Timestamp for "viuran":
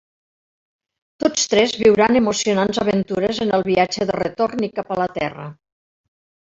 1.83-2.19